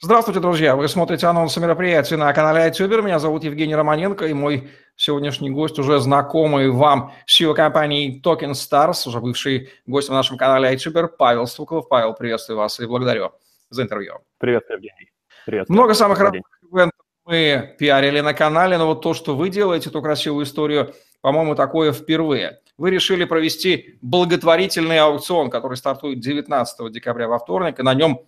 Здравствуйте, 0.00 0.38
друзья! 0.38 0.76
Вы 0.76 0.86
смотрите 0.86 1.26
анонсы 1.26 1.58
мероприятий 1.58 2.14
на 2.14 2.32
канале 2.32 2.70
iTuber. 2.70 3.02
Меня 3.02 3.18
зовут 3.18 3.42
Евгений 3.42 3.74
Романенко, 3.74 4.26
и 4.26 4.32
мой 4.32 4.70
сегодняшний 4.94 5.50
гость 5.50 5.76
уже 5.80 5.98
знакомый 5.98 6.70
вам 6.70 7.12
CEO 7.26 7.52
компании 7.52 8.22
Token 8.24 8.52
Stars, 8.52 9.08
уже 9.08 9.18
бывший 9.18 9.70
гость 9.86 10.08
на 10.08 10.14
нашем 10.14 10.36
канале 10.36 10.72
iTuber, 10.72 11.08
Павел 11.08 11.48
Стуколов. 11.48 11.88
Павел, 11.88 12.14
приветствую 12.14 12.58
вас 12.58 12.78
и 12.78 12.86
благодарю 12.86 13.32
за 13.70 13.82
интервью. 13.82 14.18
Привет, 14.38 14.66
Евгений. 14.70 15.10
Привет. 15.44 15.68
Много 15.68 15.94
самых 15.94 16.20
разных 16.20 16.42
ивентов 16.62 17.00
мы 17.24 17.74
пиарили 17.76 18.20
на 18.20 18.34
канале, 18.34 18.78
но 18.78 18.86
вот 18.86 19.02
то, 19.02 19.14
что 19.14 19.34
вы 19.34 19.48
делаете, 19.48 19.90
эту 19.90 20.00
красивую 20.00 20.44
историю, 20.44 20.94
по-моему, 21.22 21.56
такое 21.56 21.90
впервые. 21.92 22.60
Вы 22.76 22.92
решили 22.92 23.24
провести 23.24 23.98
благотворительный 24.00 25.00
аукцион, 25.00 25.50
который 25.50 25.76
стартует 25.76 26.20
19 26.20 26.92
декабря 26.92 27.26
во 27.26 27.40
вторник, 27.40 27.80
и 27.80 27.82
на 27.82 27.94
нем 27.94 28.20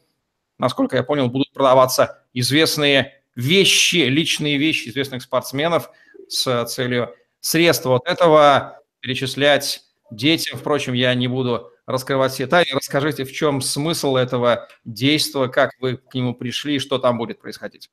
насколько 0.61 0.97
я 0.97 1.03
понял, 1.03 1.29
будут 1.29 1.53
продаваться 1.53 2.23
известные 2.33 3.23
вещи, 3.35 3.97
личные 3.97 4.59
вещи 4.59 4.89
известных 4.89 5.23
спортсменов 5.23 5.91
с 6.29 6.65
целью 6.67 7.15
средства 7.41 7.97
от 7.97 8.07
этого 8.07 8.81
перечислять 9.01 9.83
детям. 10.11 10.59
Впрочем, 10.59 10.93
я 10.93 11.15
не 11.15 11.29
буду 11.29 11.71
раскрывать 11.87 12.33
все 12.33 12.47
тайны. 12.47 12.71
Расскажите, 12.75 13.25
в 13.25 13.33
чем 13.33 13.61
смысл 13.61 14.17
этого 14.17 14.69
действия, 14.85 15.49
как 15.49 15.73
вы 15.81 15.97
к 15.97 16.15
нему 16.15 16.35
пришли 16.35 16.79
что 16.79 16.99
там 16.99 17.19
будет 17.19 17.41
происходить? 17.41 17.91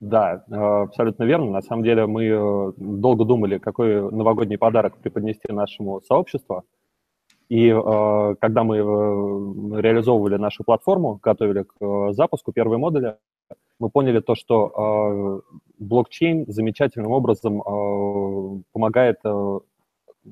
Да, 0.00 0.44
э, 0.50 0.54
абсолютно 0.54 1.24
верно. 1.24 1.50
На 1.50 1.60
самом 1.60 1.84
деле 1.84 2.06
мы 2.06 2.24
э, 2.24 2.72
долго 2.78 3.24
думали, 3.26 3.58
какой 3.58 4.10
новогодний 4.10 4.56
подарок 4.56 4.96
преподнести 4.96 5.52
нашему 5.52 6.00
сообществу. 6.00 6.64
И 7.50 7.68
э, 7.68 8.34
когда 8.40 8.62
мы 8.62 8.76
э, 8.76 9.80
реализовывали 9.80 10.36
нашу 10.36 10.62
платформу, 10.62 11.18
готовили 11.20 11.64
к 11.64 11.74
э, 11.80 12.12
запуску 12.12 12.52
первой 12.52 12.78
модули, 12.78 13.16
мы 13.80 13.90
поняли 13.90 14.20
то, 14.20 14.36
что 14.36 15.42
э, 15.44 15.56
блокчейн 15.80 16.44
замечательным 16.46 17.10
образом 17.10 17.60
э, 17.60 18.62
помогает, 18.70 19.16
э, 19.24 19.58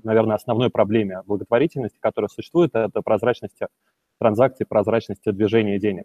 наверное, 0.05 0.37
основной 0.37 0.71
проблеме 0.71 1.23
благотворительности, 1.27 1.99
которая 1.99 2.29
существует, 2.29 2.77
это 2.77 3.03
прозрачность 3.03 3.59
транзакций, 4.21 4.65
прозрачность 4.65 5.25
движения 5.25 5.81
денег. 5.81 6.05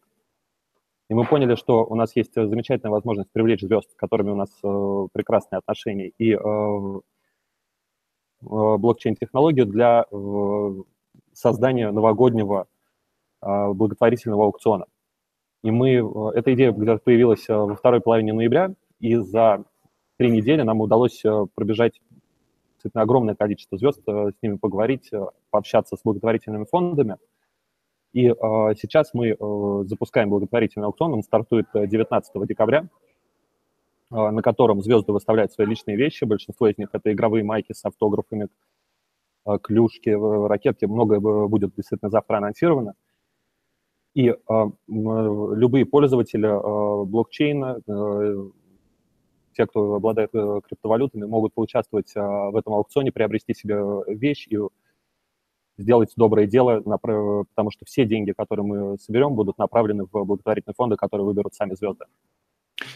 И 1.12 1.14
мы 1.14 1.26
поняли, 1.26 1.54
что 1.54 1.86
у 1.86 1.94
нас 1.94 2.16
есть 2.16 2.34
замечательная 2.34 2.92
возможность 2.92 3.30
привлечь 3.32 3.62
звезд, 3.62 3.92
с 3.92 3.96
которыми 3.96 4.32
у 4.32 4.36
нас 4.36 4.50
э, 4.64 5.08
прекрасные 5.14 5.60
отношения, 5.60 6.12
и 6.18 6.34
э, 6.34 6.38
э 6.38 7.02
блокчейн-технологию 8.42 9.68
для 9.68 10.06
создания 11.34 11.92
новогоднего 11.92 12.68
а, 13.42 13.74
благотворительного 13.74 14.46
аукциона. 14.46 14.86
И 15.64 15.72
мы, 15.72 15.96
э, 15.96 16.04
эта 16.36 16.54
идея 16.54 16.72
появилась 16.72 17.50
э, 17.50 17.56
во 17.56 17.76
второй 17.76 18.02
половине 18.02 18.34
ноября, 18.34 18.74
и 19.00 19.16
за 19.16 19.64
три 20.18 20.30
недели 20.30 20.62
нам 20.62 20.82
удалось 20.82 21.24
э, 21.26 21.46
пробежать 21.56 22.00
огромное 22.94 23.36
количество 23.36 23.78
звезд, 23.78 24.02
с 24.06 24.42
ними 24.42 24.58
поговорить, 24.58 25.10
пообщаться 25.52 25.96
с 25.96 26.02
благотворительными 26.04 26.66
фондами. 26.66 27.16
И 28.12 28.28
сейчас 28.28 29.14
мы 29.14 29.38
запускаем 29.88 30.30
благотворительный 30.30 30.88
аукцион, 30.88 31.14
он 31.14 31.24
стартует 31.24 31.68
19 31.74 32.46
декабря, 32.46 32.90
на 34.10 34.42
котором 34.42 34.82
звезды 34.82 35.14
выставляют 35.14 35.54
свои 35.54 35.66
личные 35.66 35.96
вещи, 35.96 36.26
большинство 36.26 36.68
из 36.68 36.78
них 36.78 36.90
это 36.92 37.14
игровые 37.14 37.46
майки 37.46 37.72
с 37.72 37.86
автографами, 37.86 38.50
клюшки, 39.62 40.10
ракетки, 40.48 40.86
многое 40.86 41.20
будет 41.20 41.74
действительно 41.76 42.10
завтра 42.10 42.38
анонсировано. 42.38 42.94
И 44.14 44.30
э, 44.30 44.36
любые 44.88 45.86
пользователи 45.86 46.48
э, 46.48 47.06
блокчейна, 47.06 47.80
э, 47.88 48.50
те, 49.54 49.66
кто 49.66 49.96
обладает 49.96 50.30
э, 50.34 50.62
криптовалютами, 50.68 51.26
могут 51.26 51.54
поучаствовать 51.54 52.16
э, 52.16 52.20
в 52.20 52.56
этом 52.56 52.74
аукционе, 52.74 53.12
приобрести 53.12 53.56
себе 53.56 53.82
вещь 54.08 54.48
и 54.50 54.60
сделать 55.78 56.14
доброе 56.16 56.46
дело, 56.46 56.82
потому 56.82 57.72
что 57.72 57.86
все 57.86 58.06
деньги, 58.06 58.32
которые 58.32 58.66
мы 58.66 59.00
соберем, 59.00 59.34
будут 59.34 59.58
направлены 59.58 60.06
в 60.06 60.12
благотворительные 60.12 60.76
фонды, 60.76 60.96
которые 60.96 61.26
выберут 61.26 61.56
сами 61.56 61.74
звезды. 61.74 62.06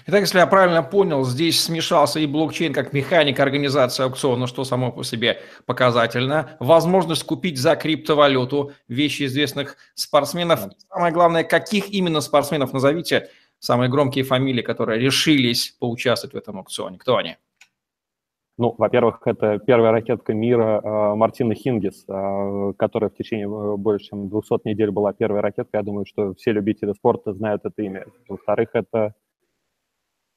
Итак, 0.09 0.21
если 0.21 0.39
я 0.39 0.47
правильно 0.47 0.83
понял, 0.83 1.25
здесь 1.25 1.61
смешался 1.61 2.21
и 2.21 2.27
блокчейн 2.27 2.71
как 2.71 2.93
механика 2.93 3.43
организации 3.43 4.03
аукциона, 4.03 4.47
что 4.47 4.63
само 4.63 4.89
по 4.89 5.03
себе 5.03 5.39
показательно. 5.65 6.55
Возможность 6.61 7.23
купить 7.23 7.57
за 7.57 7.75
криптовалюту 7.75 8.71
вещи 8.87 9.23
известных 9.23 9.75
спортсменов. 9.95 10.61
Самое 10.89 11.11
главное, 11.11 11.43
каких 11.43 11.89
именно 11.89 12.21
спортсменов 12.21 12.71
назовите 12.71 13.29
самые 13.59 13.89
громкие 13.89 14.23
фамилии, 14.23 14.61
которые 14.61 15.01
решились 15.01 15.75
поучаствовать 15.77 16.33
в 16.33 16.37
этом 16.37 16.59
аукционе. 16.59 16.97
Кто 16.97 17.17
они? 17.17 17.35
Ну, 18.57 18.75
во-первых, 18.77 19.19
это 19.25 19.59
первая 19.59 19.91
ракетка 19.91 20.33
мира 20.33 20.79
э, 20.81 21.15
Мартина 21.15 21.53
Хингис, 21.53 22.05
э, 22.07 22.73
которая 22.77 23.09
в 23.09 23.15
течение 23.15 23.45
э, 23.45 23.75
больше 23.75 24.07
чем 24.07 24.29
200 24.29 24.67
недель 24.69 24.89
была 24.89 25.11
первой 25.11 25.41
ракеткой. 25.41 25.79
Я 25.79 25.83
думаю, 25.83 26.05
что 26.05 26.33
все 26.33 26.53
любители 26.53 26.93
спорта 26.93 27.33
знают 27.33 27.65
это 27.65 27.81
имя. 27.81 28.05
Во-вторых, 28.29 28.69
это 28.71 29.13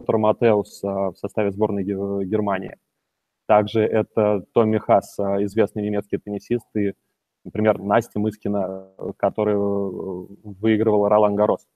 Матеус 0.06 0.82
в 0.82 1.14
составе 1.16 1.50
сборной 1.50 1.84
Германии. 1.84 2.76
Также 3.46 3.80
это 3.80 4.44
Томми 4.52 4.78
Хас, 4.78 5.18
известный 5.18 5.82
немецкий 5.82 6.18
теннисист, 6.18 6.66
и, 6.76 6.94
например, 7.44 7.78
Настя 7.80 8.20
Мыскина, 8.20 8.92
которая 9.16 9.56
выигрывала 9.56 11.08
Ролан 11.08 11.34
Гарос. 11.34 11.66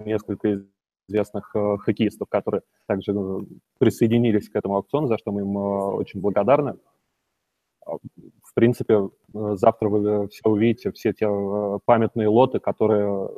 Несколько 0.00 0.66
известных 1.08 1.54
э, 1.54 1.76
хоккеистов, 1.78 2.28
которые 2.28 2.62
также 2.86 3.12
э, 3.12 3.38
присоединились 3.78 4.50
к 4.50 4.56
этому 4.56 4.76
аукциону, 4.76 5.06
за 5.06 5.16
что 5.16 5.32
мы 5.32 5.40
им 5.40 5.56
э, 5.56 5.60
очень 5.94 6.20
благодарны. 6.20 6.76
В 7.86 8.52
принципе, 8.54 9.08
завтра 9.32 9.88
вы 9.88 10.28
все 10.28 10.42
увидите, 10.44 10.90
все 10.90 11.12
те 11.12 11.28
памятные 11.86 12.28
лоты, 12.28 12.58
которые 12.58 13.30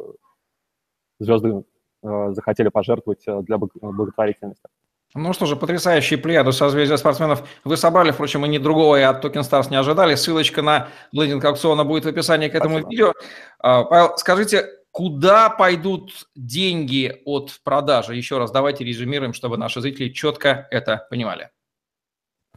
звезды 1.20 1.50
Э, 1.50 1.62
захотели 2.02 2.68
пожертвовать 2.68 3.26
э, 3.26 3.40
для 3.42 3.58
благотворительности. 3.58 4.68
Ну 5.14 5.32
что 5.32 5.46
же, 5.46 5.56
потрясающие 5.56 6.18
плеяду 6.18 6.52
созвездия 6.52 6.98
спортсменов 6.98 7.48
вы 7.64 7.76
собрали, 7.76 8.10
впрочем, 8.10 8.44
и 8.44 8.48
ни 8.48 8.58
другого 8.58 9.00
и 9.00 9.02
от 9.02 9.24
Token 9.24 9.40
Stars 9.40 9.70
не 9.70 9.76
ожидали. 9.76 10.14
Ссылочка 10.14 10.60
на 10.60 10.88
лендинг 11.12 11.44
аукциона 11.44 11.84
будет 11.84 12.04
в 12.04 12.08
описании 12.08 12.48
к 12.48 12.54
этому 12.54 12.80
Спасибо. 12.80 12.90
видео. 12.90 13.12
А, 13.58 13.84
Павел, 13.84 14.18
скажите, 14.18 14.66
куда 14.90 15.48
пойдут 15.48 16.12
деньги 16.36 17.22
от 17.24 17.58
продажи? 17.64 18.16
Еще 18.16 18.36
раз 18.36 18.50
давайте 18.50 18.84
резюмируем, 18.84 19.32
чтобы 19.32 19.56
наши 19.56 19.80
зрители 19.80 20.10
четко 20.10 20.68
это 20.70 21.06
понимали. 21.08 21.48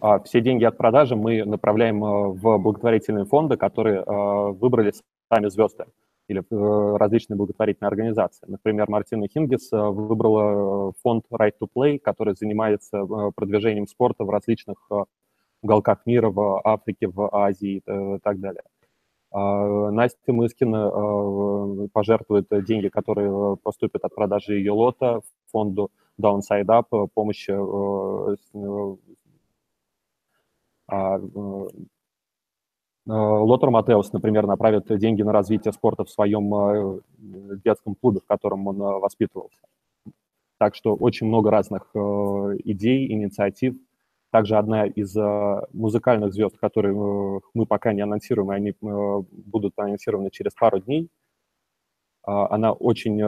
А, 0.01 0.19
все 0.19 0.41
деньги 0.41 0.65
от 0.65 0.77
продажи 0.77 1.15
мы 1.15 1.45
направляем 1.45 2.03
э, 2.03 2.27
в 2.33 2.57
благотворительные 2.57 3.25
фонды, 3.25 3.55
которые 3.55 4.03
выбрали 4.05 4.91
сами 5.29 5.47
звезды 5.47 5.85
или 6.31 6.41
э, 6.41 6.97
различные 6.97 7.37
благотворительные 7.37 7.89
организации. 7.89 8.45
Например, 8.47 8.89
Мартина 8.89 9.27
Хингис 9.27 9.71
э, 9.71 9.77
выбрала 9.77 10.89
э, 10.89 10.91
фонд 11.01 11.25
Right 11.31 11.53
to 11.61 11.67
Play, 11.75 11.99
который 11.99 12.35
занимается 12.35 13.05
продвижением 13.35 13.87
спорта 13.87 14.23
в 14.23 14.29
различных 14.29 14.77
уголках 15.61 16.05
мира, 16.05 16.29
в 16.29 16.61
Африке, 16.63 17.07
в 17.07 17.29
Азии 17.35 17.83
и 17.85 18.19
так 18.23 18.39
далее. 18.39 18.63
А, 19.31 19.91
Настя 19.91 20.33
Мыскина 20.33 21.87
пожертвует 21.93 22.47
деньги, 22.65 22.87
которые 22.87 23.57
поступят 23.57 24.03
от 24.03 24.15
продажи 24.15 24.55
ее 24.55 24.71
лота 24.71 25.21
фонду 25.51 25.91
Downside 26.19 26.65
Up, 26.65 27.07
помощи 27.13 27.53
Э, 30.91 31.17
Лотер 33.05 33.71
Матеус, 33.71 34.13
например, 34.13 34.45
направит 34.45 34.95
деньги 34.99 35.23
на 35.23 35.31
развитие 35.33 35.73
спорта 35.73 36.03
в 36.03 36.09
своем 36.09 36.53
э, 36.53 36.99
детском 37.63 37.95
клубе, 37.95 38.19
в 38.19 38.27
котором 38.27 38.67
он 38.67 38.79
э, 38.81 38.99
воспитывался. 38.99 39.61
Так 40.59 40.75
что 40.75 40.95
очень 40.95 41.25
много 41.25 41.49
разных 41.49 41.89
идей, 41.95 43.11
инициатив. 43.11 43.75
Также 44.31 44.57
одна 44.57 44.85
из 44.85 45.15
музыкальных 45.73 46.33
звезд, 46.33 46.55
которые 46.57 46.93
мы 47.53 47.65
пока 47.65 47.93
не 47.93 48.01
анонсируем, 48.01 48.51
и 48.51 48.55
они 48.55 48.73
будут 48.79 49.73
анонсированы 49.77 50.29
через 50.29 50.53
пару 50.53 50.79
дней, 50.79 51.09
она 52.23 52.71
очень 52.73 53.19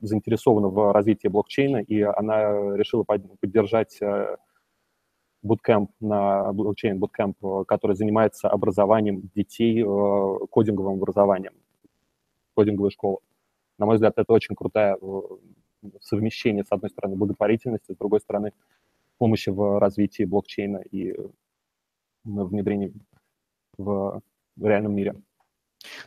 заинтересована 0.00 0.68
в 0.68 0.92
развитии 0.92 1.26
блокчейна, 1.26 1.78
и 1.78 2.00
она 2.00 2.76
решила 2.76 3.02
поддержать 3.02 4.00
bootcamp 5.44 5.88
на 6.00 6.52
блокчейн 6.52 7.02
bootcamp, 7.02 7.34
э, 7.42 7.64
который 7.66 7.96
занимается 7.96 8.48
образованием 8.48 9.30
детей, 9.34 9.82
э, 9.82 10.46
кодинговым 10.50 10.94
образованием, 10.94 11.52
кодинговая 12.54 12.90
школа. 12.90 13.18
На 13.78 13.86
мой 13.86 13.96
взгляд, 13.96 14.14
это 14.16 14.32
очень 14.32 14.54
крутое 14.54 14.96
э, 15.00 15.20
совмещение, 16.00 16.64
с 16.64 16.70
одной 16.70 16.90
стороны, 16.90 17.16
благотворительности, 17.16 17.92
с 17.92 17.96
другой 17.96 18.20
стороны, 18.20 18.52
помощи 19.18 19.50
в 19.50 19.78
развитии 19.78 20.24
блокчейна 20.24 20.78
и 20.90 21.14
внедрении 22.24 22.92
в 23.76 24.22
реальном 24.60 24.94
мире. 24.94 25.14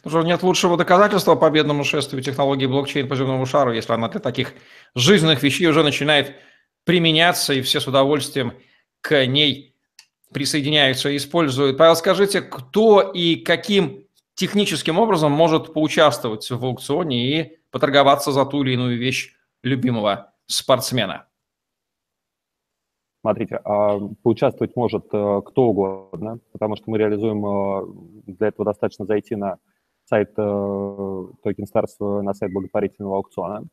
Ну 0.04 0.10
что, 0.10 0.24
нет 0.24 0.44
лучшего 0.44 0.78
доказательства 0.78 1.36
победному 1.36 1.84
шествию 1.84 2.24
технологии 2.24 2.66
блокчейн 2.66 3.08
по 3.08 3.16
земному 3.16 3.46
шару, 3.46 3.74
если 3.74 3.92
она 3.92 4.08
для 4.08 4.20
таких 4.20 4.54
жизненных 4.96 5.44
вещей 5.44 5.68
уже 5.68 5.84
начинает 5.84 6.36
применяться, 6.86 7.54
и 7.54 7.62
все 7.62 7.80
с 7.80 7.88
удовольствием 7.88 8.54
к 9.06 9.28
ней 9.28 9.76
присоединяются 10.34 11.10
и 11.10 11.18
используют. 11.18 11.78
Павел, 11.78 11.96
скажите, 11.96 12.42
кто 12.42 13.02
и 13.02 13.36
каким 13.36 14.04
техническим 14.34 14.98
образом 14.98 15.32
может 15.32 15.74
поучаствовать 15.74 16.50
в 16.50 16.66
аукционе 16.66 17.40
и 17.40 17.60
поторговаться 17.70 18.32
за 18.32 18.46
ту 18.48 18.64
или 18.64 18.74
иную 18.74 18.98
вещь 18.98 19.36
любимого 19.62 20.34
спортсмена? 20.48 21.28
Смотрите, 23.22 23.60
а, 23.64 24.00
поучаствовать 24.24 24.76
может 24.76 25.06
э, 25.12 25.42
кто 25.46 25.64
угодно, 25.68 26.40
потому 26.52 26.76
что 26.76 26.90
мы 26.90 26.98
реализуем, 26.98 27.46
э, 27.46 28.34
для 28.34 28.48
этого 28.48 28.66
достаточно 28.66 29.06
зайти 29.06 29.36
на 29.36 29.58
сайт 30.06 30.32
э, 30.38 30.42
Token 30.42 31.66
Stars, 31.72 32.22
на 32.22 32.34
сайт 32.34 32.52
благотворительного 32.54 33.18
аукциона. 33.18 33.66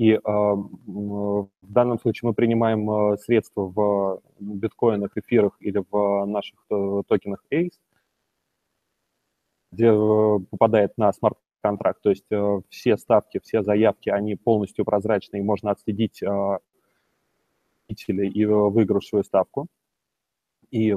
И 0.00 0.18
в 0.24 1.48
данном 1.60 1.98
случае 1.98 2.28
мы 2.28 2.34
принимаем 2.34 3.18
средства 3.18 3.66
в 3.66 4.22
биткоинах, 4.40 5.14
эфирах 5.14 5.58
или 5.60 5.84
в 5.90 6.24
наших 6.24 6.58
токенах 7.06 7.44
ACE, 7.52 7.78
где 9.72 9.92
попадает 10.50 10.96
на 10.96 11.12
смарт-контракт. 11.12 12.00
То 12.00 12.08
есть 12.08 12.24
все 12.70 12.96
ставки, 12.96 13.40
все 13.42 13.62
заявки, 13.62 14.08
они 14.08 14.36
полностью 14.36 14.86
прозрачны, 14.86 15.36
и 15.36 15.42
можно 15.42 15.70
отследить 15.70 16.22
и 16.22 16.26
выиграл 18.46 19.02
свою 19.02 19.22
ставку. 19.22 19.66
И 20.70 20.94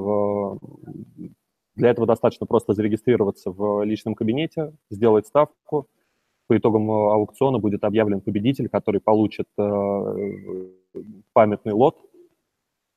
для 1.74 1.90
этого 1.90 2.06
достаточно 2.06 2.46
просто 2.46 2.72
зарегистрироваться 2.72 3.50
в 3.50 3.84
личном 3.84 4.14
кабинете, 4.14 4.72
сделать 4.88 5.26
ставку. 5.26 5.88
По 6.46 6.56
итогам 6.56 6.90
аукциона 6.90 7.58
будет 7.58 7.84
объявлен 7.84 8.20
победитель, 8.20 8.68
который 8.68 9.00
получит 9.00 9.46
э, 9.58 10.70
памятный 11.32 11.72
лот, 11.72 11.98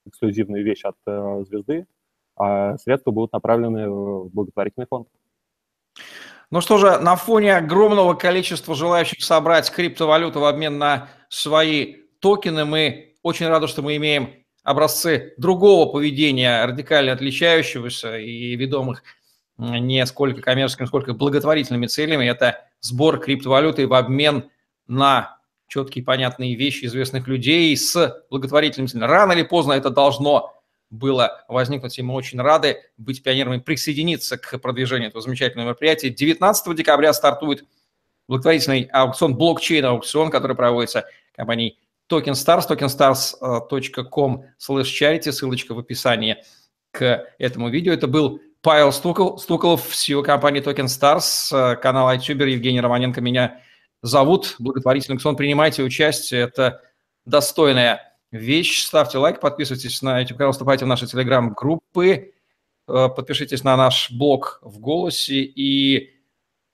эксклюзивную 0.05 0.63
вещь 0.63 0.83
от 0.83 0.95
э, 1.05 1.43
звезды, 1.47 1.87
а 2.35 2.77
средства 2.77 3.11
будут 3.11 3.31
направлены 3.31 3.89
в 3.89 4.29
благотворительный 4.33 4.87
фонд. 4.87 5.07
Ну 6.49 6.61
что 6.61 6.77
же, 6.77 6.99
на 6.99 7.15
фоне 7.15 7.57
огромного 7.57 8.13
количества 8.13 8.73
желающих 8.75 9.23
собрать 9.23 9.69
криптовалюту 9.69 10.39
в 10.39 10.45
обмен 10.45 10.77
на 10.77 11.09
свои 11.29 11.95
токены, 12.19 12.63
мы 12.63 13.15
очень 13.21 13.47
рады, 13.47 13.67
что 13.67 13.81
мы 13.81 13.97
имеем 13.97 14.29
образцы 14.63 15.33
другого 15.37 15.91
поведения, 15.91 16.65
радикально 16.65 17.13
отличающегося 17.13 18.17
и 18.17 18.55
ведомых 18.55 19.03
не 19.57 20.05
сколько 20.05 20.41
коммерческими, 20.41 20.85
сколько 20.85 21.13
благотворительными 21.13 21.87
целями. 21.87 22.25
Это 22.25 22.66
сбор 22.79 23.19
криптовалюты 23.19 23.87
в 23.87 23.93
обмен 23.93 24.49
на 24.87 25.37
четкие 25.67 26.03
понятные 26.03 26.55
вещи 26.55 26.85
известных 26.85 27.27
людей 27.27 27.75
с 27.75 28.23
благотворительными 28.29 28.87
целями. 28.87 29.07
Рано 29.07 29.33
или 29.33 29.43
поздно 29.43 29.73
это 29.73 29.89
должно 29.89 30.53
было 30.89 31.43
возникнуть, 31.49 31.99
и 31.99 32.01
мы 32.01 32.13
очень 32.13 32.39
рады 32.39 32.77
быть 32.97 33.21
пионерами, 33.21 33.59
присоединиться 33.59 34.37
к 34.37 34.57
продвижению 34.59 35.09
этого 35.09 35.21
замечательного 35.21 35.67
мероприятия. 35.67 36.09
19 36.09 36.75
декабря 36.75 37.11
стартует 37.13 37.65
благотворительный 38.27 38.83
аукцион, 38.93 39.35
блокчейн-аукцион, 39.35 40.29
который 40.29 40.55
проводится 40.55 41.05
компанией 41.35 41.77
Token 42.09 42.33
Stars, 42.33 42.67
tokenstars.com 42.69 44.45
slash 44.57 44.83
charity, 44.83 45.31
ссылочка 45.31 45.73
в 45.73 45.79
описании 45.79 46.37
к 46.91 47.25
этому 47.37 47.69
видео. 47.69 47.91
Это 47.91 48.07
был 48.07 48.39
Павел 48.67 48.91
Стукол, 48.91 49.37
Стуколов, 49.37 49.93
CEO 49.93 50.21
компании 50.23 50.61
Token 50.61 50.87
Stars, 50.87 51.55
э, 51.55 51.77
канал 51.77 52.13
iTuber, 52.13 52.49
Евгений 52.49 52.81
Романенко 52.81 53.21
меня 53.21 53.61
зовут. 54.01 54.57
Благотворительный 54.59 55.15
аукцион, 55.15 55.37
принимайте 55.37 55.83
участие, 55.83 56.41
это 56.41 56.81
достойная 57.23 58.13
вещь. 58.29 58.83
Ставьте 58.83 59.19
лайк, 59.19 59.39
подписывайтесь 59.39 60.01
на 60.01 60.19
YouTube 60.19 60.39
канал, 60.39 60.51
вступайте 60.51 60.83
в 60.83 60.89
наши 60.89 61.07
телеграм-группы, 61.07 62.33
э, 62.89 63.09
подпишитесь 63.15 63.63
на 63.63 63.77
наш 63.77 64.11
блог 64.11 64.59
в 64.61 64.79
голосе 64.79 65.43
и 65.43 66.19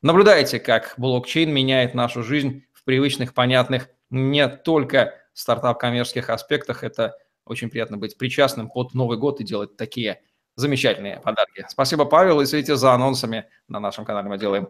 наблюдайте, 0.01 0.59
как 0.59 0.95
блокчейн 0.97 1.53
меняет 1.53 1.93
нашу 1.93 2.23
жизнь 2.23 2.65
в 2.73 2.85
привычных, 2.85 3.35
понятных, 3.35 3.87
не 4.09 4.47
только 4.47 5.13
стартап 5.33 5.79
коммерческих 5.79 6.31
аспектах. 6.31 6.83
Это 6.83 7.15
очень 7.45 7.69
приятно 7.69 7.97
быть 7.97 8.17
причастным 8.17 8.71
под 8.71 8.95
Новый 8.95 9.19
год 9.19 9.41
и 9.41 9.43
делать 9.43 9.77
такие 9.77 10.21
замечательные 10.55 11.19
подарки. 11.19 11.65
Спасибо, 11.69 12.05
Павел, 12.05 12.41
и 12.41 12.45
следите 12.45 12.75
за 12.75 12.93
анонсами 12.93 13.45
на 13.67 13.79
нашем 13.79 14.05
канале. 14.05 14.29
Мы 14.29 14.37
делаем 14.37 14.69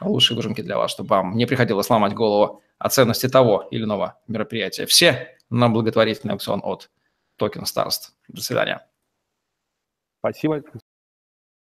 лучшие 0.00 0.36
выжимки 0.36 0.60
для 0.60 0.76
вас, 0.76 0.90
чтобы 0.90 1.08
вам 1.10 1.36
не 1.36 1.46
приходилось 1.46 1.90
ломать 1.90 2.14
голову 2.14 2.62
о 2.78 2.88
ценности 2.88 3.28
того 3.28 3.66
или 3.70 3.84
иного 3.84 4.20
мероприятия. 4.26 4.86
Все 4.86 5.36
на 5.50 5.68
благотворительный 5.68 6.34
аукцион 6.34 6.60
от 6.62 6.90
Token 7.40 7.64
Stars. 7.64 8.10
До 8.28 8.42
свидания. 8.42 8.86
Спасибо. 10.20 10.62